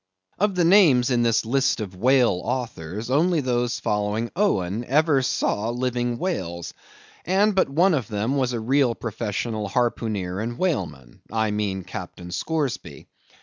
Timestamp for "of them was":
7.93-8.51